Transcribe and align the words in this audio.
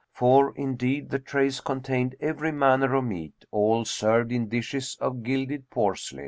For 0.13 0.51
indeed 0.57 1.11
the 1.11 1.19
trays 1.19 1.61
contained 1.61 2.15
every 2.19 2.51
manner 2.51 2.95
of 2.95 3.03
meat 3.03 3.45
all 3.51 3.85
served 3.85 4.31
in 4.31 4.49
dishes 4.49 4.97
of 4.99 5.21
gilded 5.21 5.69
porcelain. 5.69 6.19